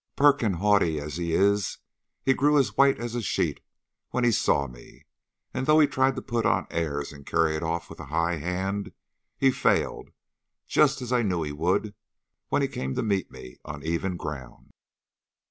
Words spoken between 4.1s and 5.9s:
he saw me, and though he